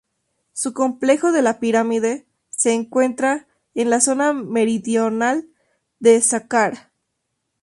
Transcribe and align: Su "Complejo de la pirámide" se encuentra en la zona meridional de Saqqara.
Su 0.53 0.73
"Complejo 0.73 1.31
de 1.31 1.43
la 1.43 1.59
pirámide" 1.59 2.25
se 2.49 2.73
encuentra 2.73 3.45
en 3.75 3.91
la 3.91 4.01
zona 4.01 4.33
meridional 4.33 5.47
de 5.99 6.19
Saqqara. 6.21 6.91